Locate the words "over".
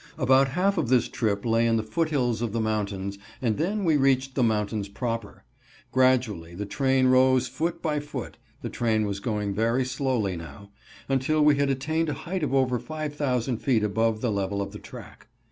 12.51-12.79